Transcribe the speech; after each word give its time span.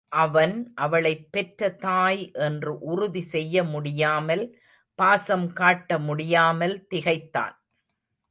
அவன் 0.09 0.71
அவளைப் 0.75 1.31
பெற்ற 1.31 1.69
தாய் 1.69 2.31
என்று 2.31 2.79
உறுதி 2.79 3.21
செய்ய 3.21 3.63
முடியாமல் 3.63 4.57
பாசம் 4.95 5.53
காட்ட 5.53 5.99
முடியாமல் 5.99 6.87
திகைத்தான். 6.87 7.63